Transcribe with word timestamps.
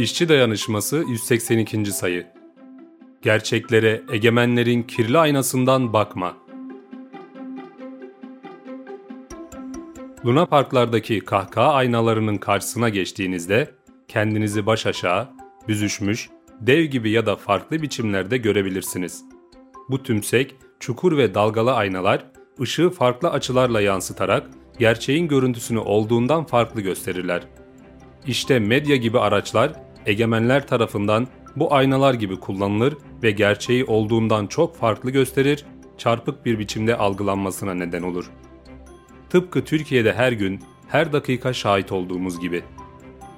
İşçi 0.00 0.28
Dayanışması 0.28 1.04
182. 1.08 1.84
sayı. 1.84 2.26
Gerçeklere 3.22 4.02
egemenlerin 4.12 4.82
kirli 4.82 5.18
aynasından 5.18 5.92
bakma. 5.92 6.36
Luna 10.26 10.46
parklardaki 10.46 11.20
kahkaha 11.20 11.72
aynalarının 11.72 12.36
karşısına 12.36 12.88
geçtiğinizde 12.88 13.70
kendinizi 14.08 14.66
baş 14.66 14.86
aşağı, 14.86 15.28
büzüşmüş, 15.68 16.30
dev 16.60 16.84
gibi 16.84 17.10
ya 17.10 17.26
da 17.26 17.36
farklı 17.36 17.82
biçimlerde 17.82 18.36
görebilirsiniz. 18.36 19.24
Bu 19.88 20.02
tümsek, 20.02 20.54
çukur 20.78 21.16
ve 21.16 21.34
dalgalı 21.34 21.72
aynalar 21.74 22.24
ışığı 22.60 22.90
farklı 22.90 23.30
açılarla 23.30 23.80
yansıtarak 23.80 24.50
gerçeğin 24.78 25.28
görüntüsünü 25.28 25.78
olduğundan 25.78 26.44
farklı 26.44 26.80
gösterirler. 26.80 27.42
İşte 28.26 28.58
medya 28.58 28.96
gibi 28.96 29.18
araçlar 29.18 29.89
egemenler 30.06 30.66
tarafından 30.66 31.28
bu 31.56 31.74
aynalar 31.74 32.14
gibi 32.14 32.36
kullanılır 32.36 32.96
ve 33.22 33.30
gerçeği 33.30 33.84
olduğundan 33.84 34.46
çok 34.46 34.76
farklı 34.76 35.10
gösterir, 35.10 35.64
çarpık 35.98 36.46
bir 36.46 36.58
biçimde 36.58 36.96
algılanmasına 36.96 37.74
neden 37.74 38.02
olur. 38.02 38.30
Tıpkı 39.30 39.64
Türkiye'de 39.64 40.12
her 40.12 40.32
gün, 40.32 40.60
her 40.88 41.12
dakika 41.12 41.52
şahit 41.52 41.92
olduğumuz 41.92 42.40
gibi. 42.40 42.62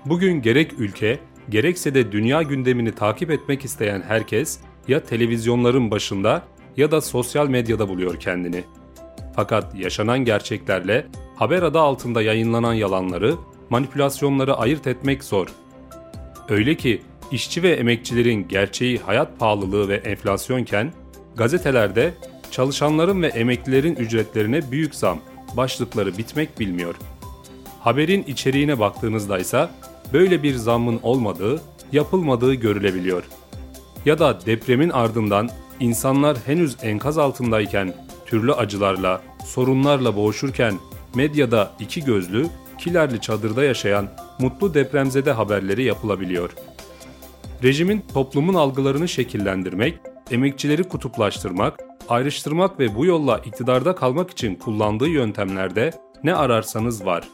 Bugün 0.06 0.42
gerek 0.42 0.72
ülke, 0.78 1.18
gerekse 1.48 1.94
de 1.94 2.12
dünya 2.12 2.42
gündemini 2.42 2.92
takip 2.92 3.30
etmek 3.30 3.64
isteyen 3.64 4.02
herkes 4.08 4.60
ya 4.88 5.04
televizyonların 5.04 5.90
başında 5.90 6.42
ya 6.76 6.90
da 6.90 7.00
sosyal 7.00 7.48
medyada 7.48 7.88
buluyor 7.88 8.20
kendini. 8.20 8.64
Fakat 9.36 9.74
yaşanan 9.74 10.18
gerçeklerle 10.18 11.06
haber 11.36 11.62
adı 11.62 11.78
altında 11.78 12.22
yayınlanan 12.22 12.74
yalanları, 12.74 13.34
manipülasyonları 13.70 14.54
ayırt 14.54 14.86
etmek 14.86 15.24
zor. 15.24 15.48
Öyle 16.48 16.74
ki 16.74 17.02
işçi 17.30 17.62
ve 17.62 17.70
emekçilerin 17.70 18.48
gerçeği 18.48 18.98
hayat 18.98 19.38
pahalılığı 19.38 19.88
ve 19.88 19.94
enflasyonken 19.96 20.92
gazetelerde 21.36 22.14
çalışanların 22.50 23.22
ve 23.22 23.26
emeklilerin 23.26 23.96
ücretlerine 23.96 24.70
büyük 24.70 24.94
zam 24.94 25.18
başlıkları 25.56 26.18
bitmek 26.18 26.60
bilmiyor. 26.60 26.94
Haberin 27.80 28.22
içeriğine 28.22 28.78
baktığınızda 28.78 29.38
ise 29.38 29.68
böyle 30.12 30.42
bir 30.42 30.54
zammın 30.54 31.00
olmadığı, 31.02 31.62
yapılmadığı 31.92 32.54
görülebiliyor. 32.54 33.24
Ya 34.06 34.18
da 34.18 34.46
depremin 34.46 34.90
ardından 34.90 35.50
insanlar 35.80 36.38
henüz 36.46 36.76
enkaz 36.82 37.18
altındayken 37.18 37.94
türlü 38.26 38.52
acılarla, 38.52 39.22
sorunlarla 39.46 40.16
boğuşurken 40.16 40.74
medyada 41.14 41.72
iki 41.80 42.04
gözlü, 42.04 42.46
kilerli 42.82 43.20
çadırda 43.20 43.64
yaşayan 43.64 44.08
mutlu 44.38 44.74
depremzede 44.74 45.32
haberleri 45.32 45.82
yapılabiliyor. 45.84 46.50
Rejimin 47.62 48.04
toplumun 48.14 48.54
algılarını 48.54 49.08
şekillendirmek, 49.08 49.98
emekçileri 50.30 50.84
kutuplaştırmak, 50.84 51.80
ayrıştırmak 52.08 52.80
ve 52.80 52.96
bu 52.96 53.06
yolla 53.06 53.38
iktidarda 53.38 53.94
kalmak 53.94 54.30
için 54.30 54.54
kullandığı 54.54 55.08
yöntemlerde 55.08 55.90
ne 56.24 56.34
ararsanız 56.34 57.06
var. 57.06 57.28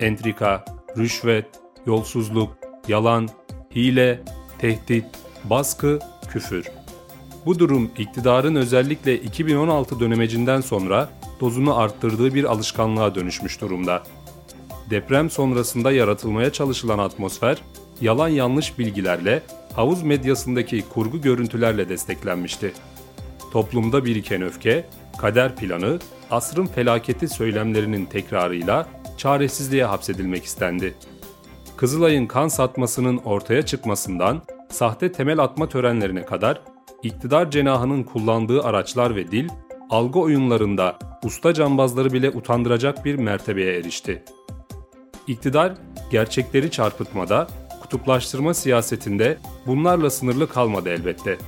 Entrika, 0.00 0.64
rüşvet, 0.96 1.46
yolsuzluk, 1.86 2.56
yalan, 2.88 3.28
hile, 3.74 4.24
tehdit, 4.58 5.04
baskı, 5.44 5.98
küfür. 6.28 6.66
Bu 7.46 7.58
durum 7.58 7.90
iktidarın 7.98 8.54
özellikle 8.54 9.20
2016 9.20 10.00
dönemecinden 10.00 10.60
sonra 10.60 11.08
dozunu 11.40 11.78
arttırdığı 11.78 12.34
bir 12.34 12.44
alışkanlığa 12.44 13.14
dönüşmüş 13.14 13.60
durumda. 13.60 14.02
Deprem 14.90 15.30
sonrasında 15.30 15.92
yaratılmaya 15.92 16.52
çalışılan 16.52 16.98
atmosfer, 16.98 17.62
yalan 18.00 18.28
yanlış 18.28 18.78
bilgilerle, 18.78 19.42
havuz 19.74 20.02
medyasındaki 20.02 20.84
kurgu 20.88 21.20
görüntülerle 21.20 21.88
desteklenmişti. 21.88 22.72
Toplumda 23.52 24.04
biriken 24.04 24.42
öfke, 24.42 24.86
kader 25.18 25.56
planı, 25.56 25.98
asrın 26.30 26.66
felaketi 26.66 27.28
söylemlerinin 27.28 28.04
tekrarıyla 28.04 28.88
çaresizliğe 29.16 29.84
hapsedilmek 29.84 30.44
istendi. 30.44 30.94
Kızılay'ın 31.76 32.26
kan 32.26 32.48
satmasının 32.48 33.16
ortaya 33.16 33.62
çıkmasından 33.62 34.42
sahte 34.70 35.12
temel 35.12 35.38
atma 35.38 35.68
törenlerine 35.68 36.24
kadar 36.24 36.60
iktidar 37.02 37.50
cenahının 37.50 38.02
kullandığı 38.02 38.62
araçlar 38.62 39.16
ve 39.16 39.30
dil, 39.30 39.48
algı 39.90 40.18
oyunlarında 40.18 40.98
usta 41.24 41.54
cambazları 41.54 42.12
bile 42.12 42.30
utandıracak 42.30 43.04
bir 43.04 43.14
mertebeye 43.14 43.78
erişti. 43.78 44.24
İktidar, 45.26 45.72
gerçekleri 46.10 46.70
çarpıtmada, 46.70 47.48
kutuplaştırma 47.82 48.54
siyasetinde 48.54 49.38
bunlarla 49.66 50.10
sınırlı 50.10 50.48
kalmadı 50.48 50.88
elbette. 50.88 51.38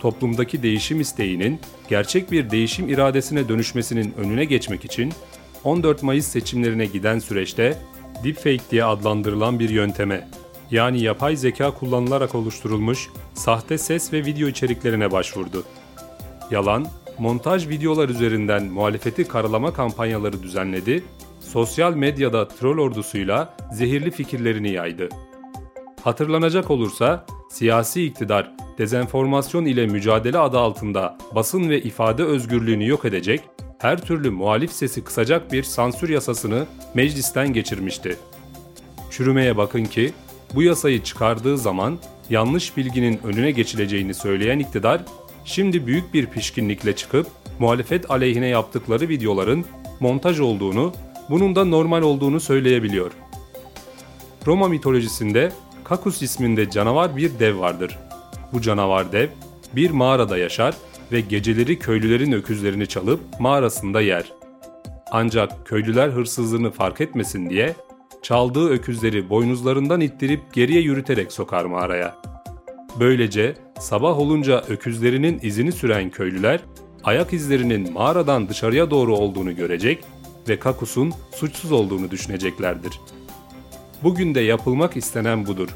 Toplumdaki 0.00 0.62
değişim 0.62 1.00
isteğinin 1.00 1.60
gerçek 1.88 2.32
bir 2.32 2.50
değişim 2.50 2.88
iradesine 2.88 3.48
dönüşmesinin 3.48 4.14
önüne 4.18 4.44
geçmek 4.44 4.84
için 4.84 5.12
14 5.64 6.02
Mayıs 6.02 6.26
seçimlerine 6.26 6.86
giden 6.86 7.18
süreçte 7.18 7.78
deepfake 8.24 8.70
diye 8.70 8.84
adlandırılan 8.84 9.58
bir 9.58 9.68
yönteme 9.68 10.28
yani 10.70 11.00
yapay 11.02 11.36
zeka 11.36 11.70
kullanılarak 11.70 12.34
oluşturulmuş 12.34 13.08
sahte 13.34 13.78
ses 13.78 14.12
ve 14.12 14.24
video 14.24 14.48
içeriklerine 14.48 15.12
başvurdu. 15.12 15.64
Yalan, 16.50 16.86
montaj 17.18 17.68
videolar 17.68 18.08
üzerinden 18.08 18.64
muhalefeti 18.64 19.28
karalama 19.28 19.72
kampanyaları 19.72 20.42
düzenledi, 20.42 21.04
sosyal 21.52 21.94
medyada 21.94 22.48
troll 22.48 22.78
ordusuyla 22.78 23.56
zehirli 23.72 24.10
fikirlerini 24.10 24.70
yaydı. 24.70 25.08
Hatırlanacak 26.02 26.70
olursa 26.70 27.26
siyasi 27.50 28.04
iktidar 28.04 28.52
dezenformasyon 28.78 29.64
ile 29.64 29.86
mücadele 29.86 30.38
adı 30.38 30.58
altında 30.58 31.18
basın 31.34 31.70
ve 31.70 31.82
ifade 31.82 32.24
özgürlüğünü 32.24 32.86
yok 32.86 33.04
edecek, 33.04 33.40
her 33.78 34.02
türlü 34.02 34.30
muhalif 34.30 34.72
sesi 34.72 35.04
kısacak 35.04 35.52
bir 35.52 35.62
sansür 35.62 36.08
yasasını 36.08 36.66
meclisten 36.94 37.52
geçirmişti. 37.52 38.16
Çürümeye 39.10 39.56
bakın 39.56 39.84
ki 39.84 40.12
bu 40.54 40.62
yasayı 40.62 41.02
çıkardığı 41.02 41.58
zaman 41.58 41.98
yanlış 42.30 42.76
bilginin 42.76 43.20
önüne 43.24 43.50
geçileceğini 43.50 44.14
söyleyen 44.14 44.58
iktidar, 44.58 45.00
şimdi 45.44 45.86
büyük 45.86 46.14
bir 46.14 46.26
pişkinlikle 46.26 46.96
çıkıp 46.96 47.26
muhalefet 47.58 48.10
aleyhine 48.10 48.46
yaptıkları 48.46 49.08
videoların 49.08 49.64
montaj 50.00 50.40
olduğunu, 50.40 50.92
bunun 51.30 51.56
da 51.56 51.64
normal 51.64 52.02
olduğunu 52.02 52.40
söyleyebiliyor. 52.40 53.12
Roma 54.46 54.68
mitolojisinde 54.68 55.52
Kakus 55.84 56.22
isminde 56.22 56.70
canavar 56.70 57.16
bir 57.16 57.38
dev 57.38 57.58
vardır. 57.58 57.98
Bu 58.52 58.60
canavar 58.60 59.12
dev 59.12 59.28
bir 59.76 59.90
mağarada 59.90 60.38
yaşar 60.38 60.74
ve 61.12 61.20
geceleri 61.20 61.78
köylülerin 61.78 62.32
öküzlerini 62.32 62.86
çalıp 62.86 63.20
mağarasında 63.38 64.00
yer. 64.00 64.32
Ancak 65.10 65.66
köylüler 65.66 66.08
hırsızlığını 66.08 66.70
fark 66.70 67.00
etmesin 67.00 67.50
diye 67.50 67.74
çaldığı 68.22 68.68
öküzleri 68.68 69.30
boynuzlarından 69.30 70.00
ittirip 70.00 70.52
geriye 70.52 70.80
yürüterek 70.80 71.32
sokar 71.32 71.64
mağaraya. 71.64 72.16
Böylece 73.00 73.54
sabah 73.78 74.18
olunca 74.18 74.64
öküzlerinin 74.68 75.38
izini 75.42 75.72
süren 75.72 76.10
köylüler 76.10 76.60
ayak 77.04 77.32
izlerinin 77.32 77.92
mağaradan 77.92 78.48
dışarıya 78.48 78.90
doğru 78.90 79.16
olduğunu 79.16 79.56
görecek 79.56 80.04
ve 80.48 80.58
Kakus'un 80.58 81.12
suçsuz 81.34 81.72
olduğunu 81.72 82.10
düşüneceklerdir. 82.10 83.00
Bugün 84.02 84.34
de 84.34 84.40
yapılmak 84.40 84.96
istenen 84.96 85.46
budur. 85.46 85.68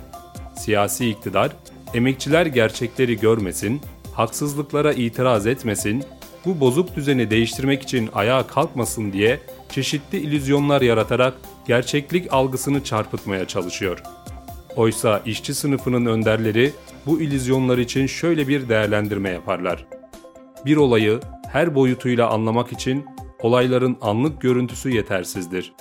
Siyasi 0.56 1.10
iktidar, 1.10 1.52
emekçiler 1.94 2.46
gerçekleri 2.46 3.20
görmesin, 3.20 3.80
haksızlıklara 4.14 4.92
itiraz 4.92 5.46
etmesin, 5.46 6.04
bu 6.44 6.60
bozuk 6.60 6.96
düzeni 6.96 7.30
değiştirmek 7.30 7.82
için 7.82 8.10
ayağa 8.14 8.46
kalkmasın 8.46 9.12
diye 9.12 9.40
çeşitli 9.68 10.18
illüzyonlar 10.18 10.82
yaratarak 10.82 11.34
gerçeklik 11.66 12.32
algısını 12.32 12.84
çarpıtmaya 12.84 13.48
çalışıyor. 13.48 14.02
Oysa 14.76 15.22
işçi 15.26 15.54
sınıfının 15.54 16.06
önderleri 16.06 16.72
bu 17.06 17.20
illüzyonlar 17.20 17.78
için 17.78 18.06
şöyle 18.06 18.48
bir 18.48 18.68
değerlendirme 18.68 19.30
yaparlar. 19.30 19.86
Bir 20.64 20.76
olayı 20.76 21.20
her 21.48 21.74
boyutuyla 21.74 22.30
anlamak 22.30 22.72
için 22.72 23.06
olayların 23.42 23.96
anlık 24.00 24.40
görüntüsü 24.40 24.90
yetersizdir. 24.90 25.72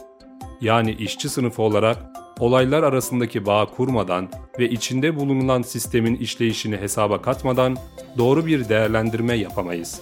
Yani 0.62 0.92
işçi 0.92 1.30
sınıfı 1.30 1.62
olarak 1.62 1.98
olaylar 2.40 2.84
arasındaki 2.84 3.46
bağ 3.46 3.66
kurmadan 3.66 4.30
ve 4.60 4.70
içinde 4.70 5.16
bulunulan 5.16 5.62
sistemin 5.62 6.16
işleyişini 6.16 6.78
hesaba 6.78 7.22
katmadan 7.22 7.78
doğru 8.18 8.46
bir 8.46 8.70
değerlendirme 8.70 9.36
yapamayız. 9.36 10.02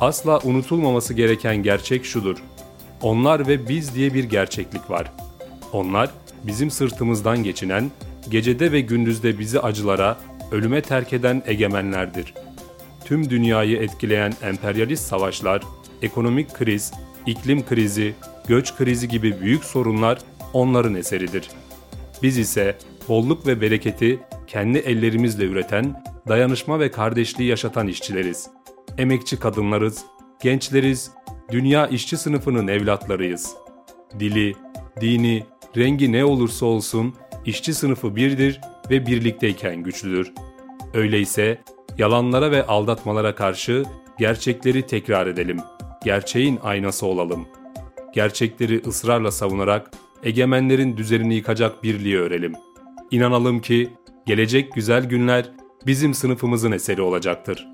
Asla 0.00 0.40
unutulmaması 0.44 1.14
gereken 1.14 1.56
gerçek 1.56 2.04
şudur. 2.04 2.36
Onlar 3.02 3.48
ve 3.48 3.68
biz 3.68 3.94
diye 3.94 4.14
bir 4.14 4.24
gerçeklik 4.24 4.90
var. 4.90 5.12
Onlar 5.72 6.10
bizim 6.44 6.70
sırtımızdan 6.70 7.42
geçinen, 7.42 7.90
gecede 8.30 8.72
ve 8.72 8.80
gündüzde 8.80 9.38
bizi 9.38 9.60
acılara, 9.60 10.16
ölüme 10.52 10.82
terk 10.82 11.12
eden 11.12 11.42
egemenlerdir. 11.46 12.34
Tüm 13.06 13.30
dünyayı 13.30 13.76
etkileyen 13.76 14.32
emperyalist 14.42 15.04
savaşlar, 15.04 15.62
ekonomik 16.02 16.54
kriz, 16.54 16.92
iklim 17.26 17.66
krizi, 17.66 18.14
göç 18.48 18.76
krizi 18.76 19.08
gibi 19.08 19.40
büyük 19.40 19.64
sorunlar 19.64 20.18
onların 20.52 20.94
eseridir. 20.94 21.50
Biz 22.22 22.38
ise 22.38 22.76
bolluk 23.08 23.46
ve 23.46 23.60
bereketi 23.60 24.20
kendi 24.46 24.78
ellerimizle 24.78 25.44
üreten, 25.44 26.04
dayanışma 26.28 26.80
ve 26.80 26.90
kardeşliği 26.90 27.48
yaşatan 27.48 27.88
işçileriz. 27.88 28.50
Emekçi 28.98 29.38
kadınlarız, 29.38 30.04
gençleriz, 30.42 31.10
dünya 31.50 31.86
işçi 31.86 32.16
sınıfının 32.16 32.68
evlatlarıyız. 32.68 33.54
Dili, 34.18 34.54
dini, 35.00 35.44
rengi 35.76 36.12
ne 36.12 36.24
olursa 36.24 36.66
olsun 36.66 37.14
işçi 37.44 37.74
sınıfı 37.74 38.16
birdir 38.16 38.60
ve 38.90 39.06
birlikteyken 39.06 39.82
güçlüdür. 39.82 40.32
Öyleyse 40.94 41.58
yalanlara 41.98 42.50
ve 42.50 42.66
aldatmalara 42.66 43.34
karşı 43.34 43.84
gerçekleri 44.18 44.86
tekrar 44.86 45.26
edelim. 45.26 45.58
Gerçeğin 46.04 46.58
aynası 46.62 47.06
olalım. 47.06 47.48
Gerçekleri 48.14 48.82
ısrarla 48.86 49.30
savunarak 49.30 49.90
egemenlerin 50.24 50.96
düzenini 50.96 51.34
yıkacak 51.34 51.82
birliği 51.82 52.18
örelim. 52.18 52.52
İnanalım 53.10 53.60
ki 53.60 53.90
gelecek 54.26 54.74
güzel 54.74 55.04
günler 55.04 55.50
bizim 55.86 56.14
sınıfımızın 56.14 56.72
eseri 56.72 57.02
olacaktır. 57.02 57.68